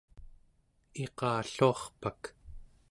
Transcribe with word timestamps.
iqalluarpak 1.03 2.21